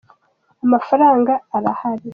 [0.63, 2.07] amafaranga arahari